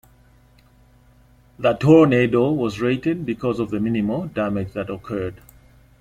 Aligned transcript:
The 1.59 1.73
tornado 1.73 2.51
was 2.51 2.81
rated 2.81 3.23
because 3.23 3.59
of 3.59 3.69
the 3.69 3.79
minimal 3.79 4.25
damage 4.25 4.73
that 4.73 4.89
occurred. 4.89 5.39